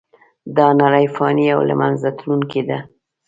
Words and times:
دا 0.57 0.67
نړۍ 0.81 1.05
فانې 1.15 1.45
او 1.55 1.61
له 1.69 1.75
منځه 1.81 2.09
تلونکې 2.17 2.61
ده. 2.69 2.79